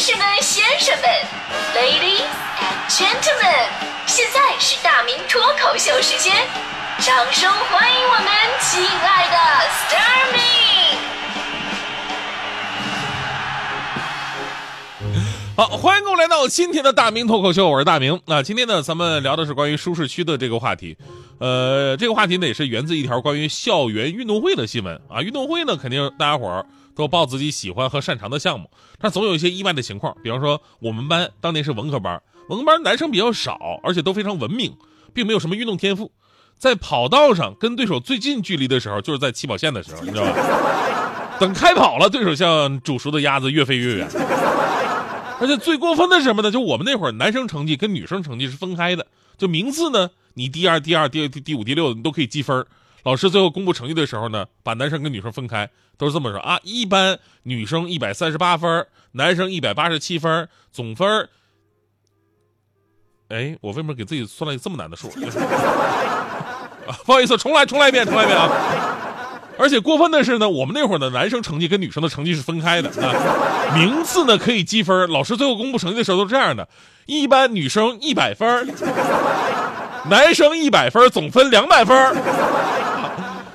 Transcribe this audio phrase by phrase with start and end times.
[0.00, 1.04] 士们、先生们
[1.76, 2.24] ，Ladies
[2.56, 3.68] and Gentlemen，
[4.06, 6.34] 现在是大明脱口秀时间，
[7.00, 8.24] 掌声欢迎我们
[8.62, 9.36] 亲爱的
[9.68, 10.40] s t a r m y
[15.54, 18.18] 好，欢迎各位来到今天的大明脱口秀，我是大明。
[18.24, 20.96] 那今天呢，咱们聊的是关于舒适区的这个话题。
[21.38, 25.20] 呃，这个话题呢，也是源自一条关于校园运动会的新闻啊。
[25.20, 26.64] 运动会呢，肯定大家伙儿。
[27.00, 30.14] 都报自己喜欢和擅长的项目，但总有一些意外的情况。
[30.22, 34.76] 比方说，我们班当年是文科班，文科班男生比较少，而且都非常文明，
[35.14, 36.12] 并没有什么运动天赋。
[36.58, 41.38] 在跑道上跟对手最近距离的时候，就是在起跑线的时候，你知道吧？
[41.40, 44.08] 等开跑了，对手像煮熟的鸭子，越飞越远。
[45.40, 46.50] 而且最过分的是什么呢？
[46.50, 49.06] 就我们那会儿，男生成绩跟女生成绩是分开的，
[49.38, 52.66] 就名次呢，你第二、第二、第第五、第六，你都可以积分。
[53.02, 61.28] 老师最后公布成绩的时候呢，把男生跟女生分开，都是这么说啊：一般女生一百三十八分，男生一百八十七分，总分。
[63.28, 65.08] 哎，我为什么给自己算了一个这么难的数？
[67.06, 68.50] 不好意思，重来，重来一遍，重来一遍啊！
[69.56, 73.14] 而且过分的是呢，我们那会儿的男生成绩跟女生的成绩是分开的啊，
[73.76, 76.68] 名次呢可以积分，老师最后公布成绩的时候都是这样的：
[77.06, 78.66] 一般女生一百分，
[80.08, 81.96] 男生一百分，总分两百分。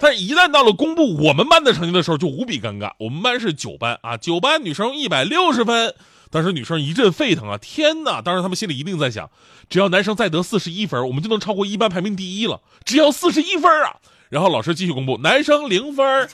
[0.00, 2.92] 但一旦到了公布我们班的成绩的时候，就无比尴尬。
[2.98, 5.94] 我们班是九班啊，九班女生一百六十分，
[6.30, 7.58] 当时女生一阵沸腾啊！
[7.58, 8.22] 天哪！
[8.22, 9.28] 当时他们心里一定在想，
[9.68, 12.60] 只要男生再得四十一分，我们就能超过一班排名第一了。
[12.84, 13.96] 只要四十一分啊！
[14.28, 16.28] 然后老师继续公布，男生零分。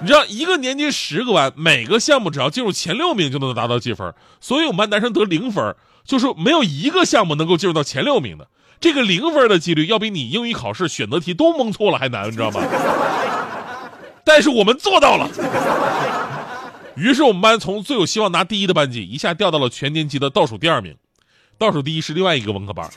[0.00, 8.46] 你知道一个年级十个班，每个项目只要进入前六名就能达到积分，所以我们班男生得零分，就是没有一个项目能够进入到前六名的。
[8.80, 12.60] 这个零分的几率要比你英语考试选择题都蒙错了还难，你知道吗？
[14.24, 15.28] 但是我们做到了。
[16.96, 20.96] 于是我们班从最有希望拿第一的班级一下掉到了全年级的倒数第二名，
[21.58, 22.88] 倒数第一是另外一个文科班。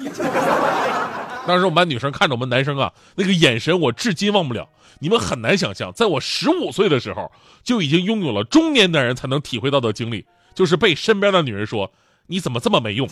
[1.48, 4.70] 当时我们班女生看着我们男生啊，那个眼神我至今忘不了。
[5.00, 7.32] 你们很难想象，在我十五岁的时候
[7.64, 11.92] 就已经拥有了中年男人才能体会到的经历，就是被身边的女人说
[12.28, 13.08] ：“你怎么这么没用？”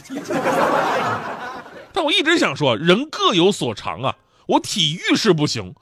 [2.08, 4.16] 我一直想说，人各有所长啊。
[4.48, 5.76] 我体育是不行，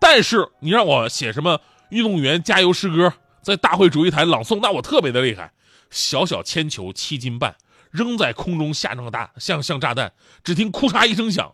[0.00, 1.60] 但是你让我写什么
[1.90, 3.12] 运动员加油诗歌，
[3.42, 5.52] 在大会主席台朗诵，那我特别的厉害。
[5.90, 7.56] 小小铅球七斤半，
[7.90, 10.12] 扔在空中下那么大，像像炸弹。
[10.44, 11.52] 只听“哭嚓”一声响，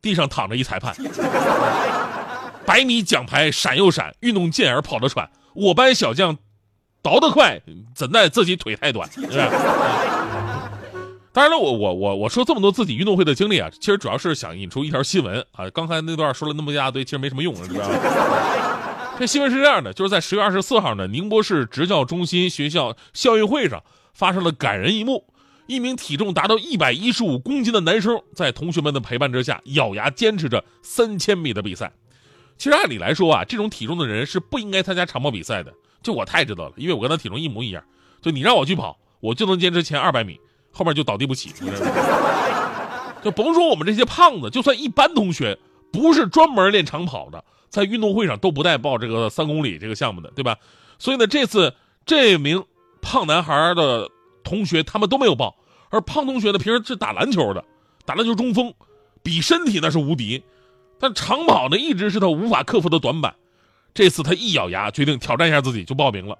[0.00, 0.92] 地上躺着一裁判。
[2.66, 5.30] 百米奖牌闪又闪，运动健儿跑得喘。
[5.54, 6.36] 我班小将
[7.00, 7.62] 倒得快，
[7.94, 9.08] 怎奈自己腿太短。
[11.32, 15.68] 当然了，我我我我说这么多自己运动会的经历啊，其实主要是想引出一条新闻啊。
[15.70, 17.96] 刚才那段说了那么一大堆，其实没什么用，知道吗？
[19.18, 23.82] 这新闻是这样的，就是在十月二十四号呢，宁波市职教中心学校校运会上
[24.12, 25.24] 发生了感人一幕：
[25.66, 31.90] 一名体重达到一百一十五公斤的男生，在同学们的陪伴之下，咬牙坚持着三千米的比赛。
[32.58, 35.72] 其实按理来说啊，这种体重的人是不应该参加长跑比赛的。
[36.02, 37.82] 就我太知道了，因为我跟他体重一模一样。
[38.20, 40.38] 就你让我去跑，我就能坚持前二百米。
[40.72, 41.52] 后面就倒地不起，
[43.22, 45.58] 就甭说我们这些胖子，就算一般同学，
[45.92, 50.56] 不是专门练长跑的，在运动会上都不带报这个三公里这个项目的，对吧？
[50.98, 51.74] 所以呢，这次
[52.04, 52.64] 这名
[53.00, 54.08] 胖男孩的
[54.42, 55.54] 同学他们都没有报，
[55.90, 57.64] 而胖同学呢，平时是打篮球的，
[58.04, 58.74] 打篮球中锋，
[59.22, 60.42] 比身体那是无敌，
[60.98, 63.34] 但长跑呢一直是他无法克服的短板。
[63.94, 66.38] 这次他一咬牙，决定挑战一下自己，就报名了。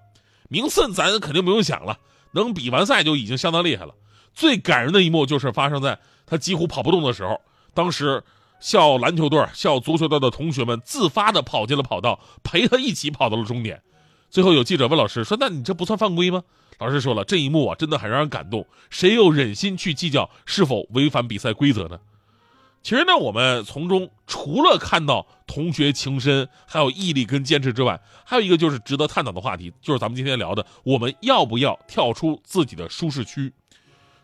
[0.48, 1.98] 名次咱肯定不用想了，
[2.32, 3.94] 能比完赛就已经相当厉害了。
[4.34, 7.40] 最感人的一幕就是发生在他几乎跑不动的时候。
[7.74, 8.22] 当时，
[8.60, 13.82] 校篮球队、校足球队的同学们自发的跑进了跑道，陪他一起跑到了终点。
[14.30, 16.42] 最后有记者问老师说：“那你这不算犯规吗？”
[16.78, 18.66] 老师说了：“这一幕啊，真的很让人感动。
[18.88, 21.98] 谁又忍心去计较是否违反比赛规则呢？”
[22.82, 33.52] 其实呢，我们从中除了看到同学情深，还有毅力跟坚持之外，还有一个就是值得探讨的话题，就是咱们今天聊的：我们要不要跳出自己的舒适区？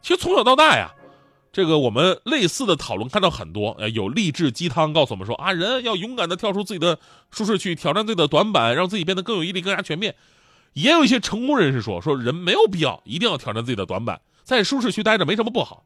[0.01, 0.91] 其实从小到大呀，
[1.53, 6.99] 这个我们类似的讨论看到很多，呃，有励志鸡汤告诉我们说啊，人要勇敢的跳出自己的
[7.31, 10.15] 舒适区，挑战自己的短板，让自己变得更有毅力、更加全面。
[10.75, 15.85] 也有一些成功人士说，说人没有必要一定要挑战自己的短板，在舒适区待着没什么不好，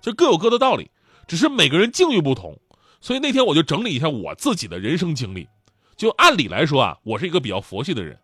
[0.00, 0.90] 就各有各的道理，
[1.26, 2.58] 只是每个人境遇不同。
[3.00, 5.48] 所以那天我就整理一下我自己的人生经历，
[5.96, 8.18] 就按理来说啊，我是一个比较佛系的人，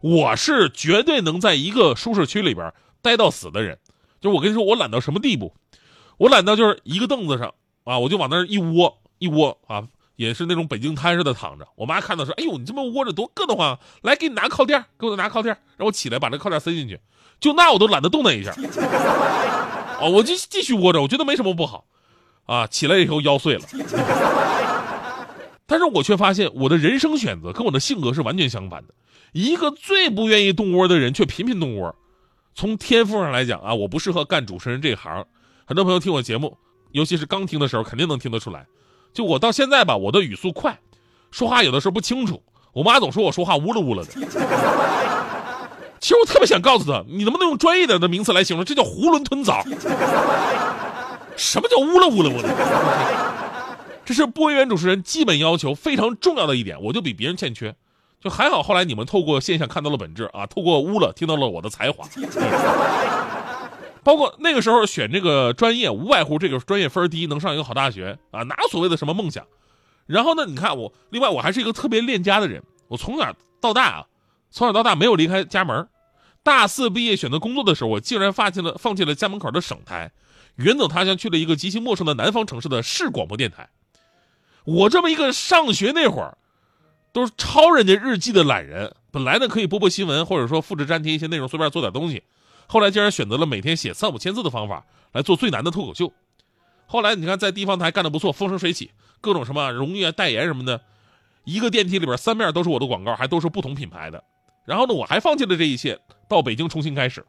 [0.00, 2.72] 我是绝对能在一个舒适区里边
[3.02, 3.78] 待到死的人。
[4.20, 5.54] 就我跟你说，我懒到什么地步？
[6.18, 9.84] 我懒到就是一个凳子上啊，我就往那儿一窝一窝啊，
[10.16, 11.66] 也是那种北京瘫似的躺着。
[11.76, 17.00] 我妈看到说：“哎呦，你这么窝着多硌得慌，来给你拿靠垫，给我拿靠垫，让我起来把这靠垫塞进去。”
[17.40, 18.54] 就那我都懒得动弹一下，
[19.98, 21.86] 哦，我就继续窝着，我觉得没什么不好，
[22.44, 23.62] 啊，起来以后腰碎了。
[25.66, 28.92] 但是我却发现我的人生选择跟我的性格是完全相反的。
[29.32, 31.96] 一个最不愿意动窝的人，却频频动窝。
[32.60, 35.24] 从天赋上来讲啊，我不适合干主持人这行。
[35.64, 36.58] 很多朋友听我节目，
[36.92, 38.66] 尤其是刚听的时候，肯定能听得出来。
[39.14, 40.78] 就我到现在吧，我的语速快，
[41.30, 42.42] 说话有的时候不清楚。
[42.74, 44.12] 我妈总说我说话乌了乌了的。
[46.00, 48.62] 其实我特别想告诉他，你能不能用专业点的名词来形容？
[48.62, 49.64] 这叫囫囵吞枣。
[51.38, 54.02] 什么叫乌了乌了乌了？
[54.04, 57.74] 这是播音员主持人基本要求非常重要的一点，我就比别人欠缺。
[58.20, 62.06] 就还好，后来你们透过现象看到了本质啊，透过乌了听到了我的才华。
[64.02, 69.46] 包括那个时候选这个专业，无外乎这个专业分低，能上一个好大学啊，哪所谓的什么梦想？
[70.06, 74.06] 然后呢，你看我，另外我还是一个特别恋家的人，我从小到大啊，
[74.50, 75.88] 从小到大没有离开家门。
[76.42, 80.10] 大四毕业选择工作的时候，我竟然放弃了放弃了家门口的省台，
[80.56, 83.68] 远走他乡去了一个极其陌生的南方城市的市广播电台。
[84.64, 86.38] 我这么一个上学那会儿，
[87.12, 88.94] 都是抄人家日记的懒人。
[89.10, 92.22] 本来呢可以播播新闻，或者说复制粘贴一些内容，随便做点东西。
[92.66, 96.12] 后来竟然选择了每天写三五千字的方法来做最难的脱口秀。
[96.86, 98.90] 后来你看在地方台干得不错，风生水起，
[99.20, 100.80] 各种什么荣誉啊、代言什么的，
[101.44, 104.22] 一个电梯里边三面都是我的广告，还都是不同品牌的。
[104.64, 105.98] 然后呢，我还放弃了这一切，
[106.28, 107.24] 到北京重新开始。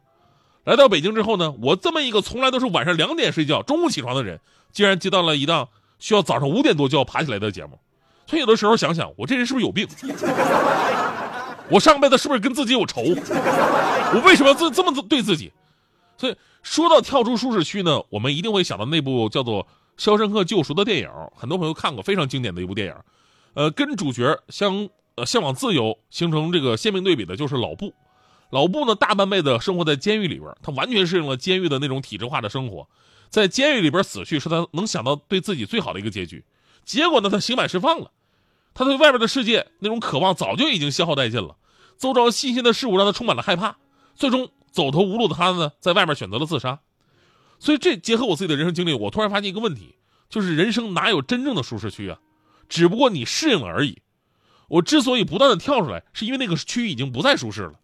[0.64, 4.38] 来到北京之后呢，我这么一个从来都是晚上两点睡觉、中午起床的人，
[4.70, 5.68] 竟然接到了一档。
[5.98, 7.78] 需要早上五点多就要爬起来的节目，
[8.26, 9.86] 所以有的时候想想，我这人是不是有病？
[11.68, 13.02] 我上辈子是不是跟自己有仇？
[13.02, 15.52] 我为什么要这这么对自己？
[16.16, 19.64] 所以说到跳出舒适区呢，我们一定会想到那部叫做
[19.96, 22.94] 《肖申克救赎》的电影，很多朋友看过，非常经典的一部电影。
[23.54, 27.92] 呃，跟主角相呃向往自由形成这个鲜明对比的就是老布。
[28.50, 32.86] 老布呢，大半辈子生活在监狱里边，他完全适应了监狱的那种体制化的生活。
[33.30, 36.44] 在监狱里边死去是他能想到对自己最好的一个结局，
[36.84, 38.10] 结果呢，他刑满释放了，
[38.74, 41.56] 他对外边的世界那种渴望早就已经消耗殆尽了，
[41.98, 43.76] 周遭新鲜的事物让他充满了害怕，
[44.14, 46.80] 最终走投无路的他呢，在外面选择了自杀。
[47.58, 49.94] 所以这结合我自己的人生经历，我突然发现一个问题，
[50.28, 52.18] 就是人生哪有真正的舒适区啊？
[52.68, 54.02] 只不过你适应了而已。
[54.68, 57.74] 我之所以不断的跳出来，是因为那个区域已经不再舒适了。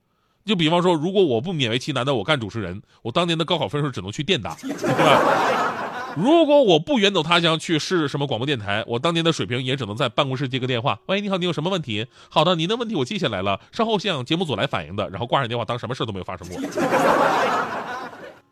[0.47, 5.88] 就比方说，如果我不勉为其难的我干主持人，我当年的高考分数只能去电大，对吧？
[6.17, 10.99] 如果我不远走他乡去试什么广播电台，我当年的水平也只能在办公室接个电话。
[11.07, 12.07] 喂，你好，你有什么问题？
[12.29, 15.09] 好的，您的问题我记下来了，稍后向节目组来反映的。
[15.11, 16.59] 然后挂上电话，当什么事都没有发生过。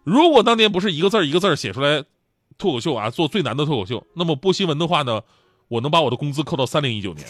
[0.04, 2.04] 如果当年不是一个字一个字写出来
[2.56, 5.20] 脱口秀啊，做最难的脱口秀，那么播新闻的话呢，
[5.68, 7.26] 我能把我的工资扣到三零一九年。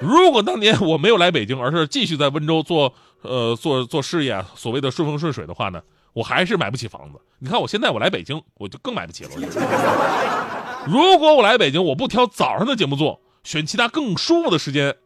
[0.00, 5.80] 如果当年我没有来北京，而是继续在温州做呃做做事业，所谓的顺风顺水的话呢，
[6.18, 7.20] 我还是买不起房子。
[7.38, 9.30] 你看我现在我来北京，我就更买不起了。
[10.84, 14.96] 如果我来北京，我不挑早上的节目做，选其他更舒服的时间，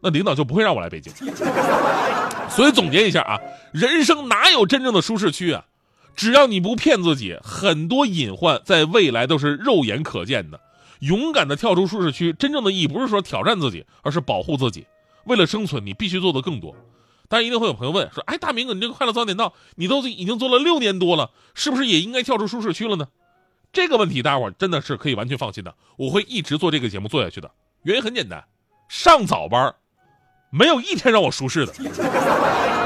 [0.00, 1.12] 那领导就不会让我来北京。
[2.48, 3.40] 所以总结一下啊，
[3.72, 5.64] 人生哪有真正的舒适区啊？
[6.14, 10.60] 只要你不骗自己，很多隐患在未来都是肉眼可见的。
[11.00, 14.86] 勇敢的跳出舒适区，真正的意义不是说挑战自己，而是保护自己。
[15.24, 16.72] 为了生存，你必须做的更多。
[17.28, 23.08] 但，一定会有朋友问说：“哎，大明哥，你这个快乐早点到，你都已经做了六年多了，是不是也应该跳出舒适区了呢？”
[23.72, 27.50] 这个问题，大家伙真的是可以完全放心的，我会一直做这个节目做下去的。
[27.82, 28.44] 原因很简单，
[28.88, 29.74] 上早班，
[30.50, 32.85] 没有一天让我舒适的。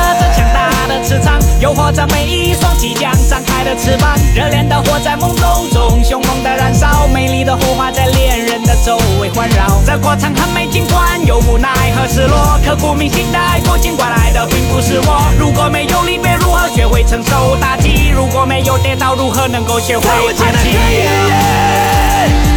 [1.61, 4.17] 诱惑着每一双即将张开的翅膀。
[4.35, 9.79] 热恋的火在懵懂中凶猛的燃烧，美丽的火花在恋人的周围环绕。
[9.85, 15.21] 这过程很美，尽管有无奈和失落，刻骨铭心的爱过，尽管来的并不是我。
[15.37, 18.09] 如果没有离别，如何学会承受打击？
[18.09, 20.75] 如果没有跌倒，如何能够学会爬起？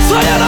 [0.08, 0.46] 所有都